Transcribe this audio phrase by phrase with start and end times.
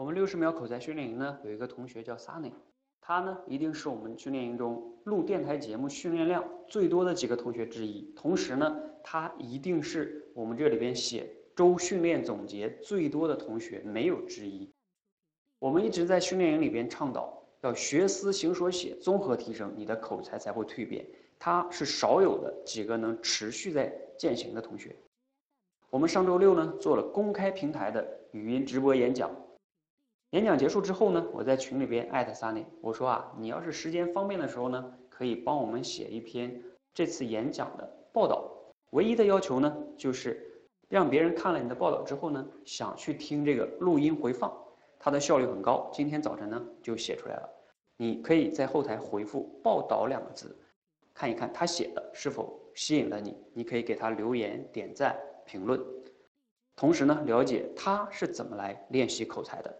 [0.00, 2.52] 我们六十秒口才训练营呢，有一个同学叫 Sunny，
[3.02, 8.10] 他呢一定是我们训练营中录电台节目训练量最多的几个同学之一。
[8.16, 14.66] 同时呢，他一定是我们这里边写周训练总结最多的同学，没有之一。
[15.58, 21.04] 我们一直在训练营里边倡导要学思行说写综合提升，你的口才才会蜕变。
[21.38, 24.96] 他是少有的几个能持续在践行的同学。
[25.90, 29.30] 我们上周六呢做了公开平台的语音直播演讲，
[30.30, 36.62] 演讲结束之后呢，我在群里边艾特 Sunny，我说啊，你要是时间方便的时候呢，可以帮我们写一篇
[36.94, 38.48] 这次演讲的报道。
[38.90, 40.40] 唯一的要求呢，就是
[40.88, 44.56] 让别人看了你的报道之后呢，想去听这个录音回放，
[45.00, 45.90] 它的效率很高。
[45.92, 47.48] 今天早晨呢就写出来了，
[47.96, 50.56] 你可以在后台回复“报道”两个字，
[51.12, 55.18] 看一看他写的是否吸引了你，你可以给他留言点赞。
[55.44, 55.80] 评论，
[56.76, 59.76] 同时呢，了解他是怎么来练习口才的。